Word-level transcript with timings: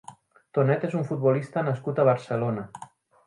Tonet 0.57 0.85
és 0.87 0.95
un 0.99 1.03
futbolista 1.09 1.63
nascut 1.69 2.01
a 2.05 2.09
Barcelona. 2.11 2.65